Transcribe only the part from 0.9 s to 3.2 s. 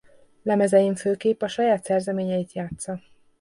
főképp a saját szerzeményeit játssza.